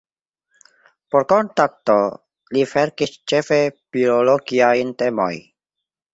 [1.15, 1.97] Por "Kontakto"
[2.57, 3.61] li verkis ĉefe
[3.99, 5.41] biologiajn temojn.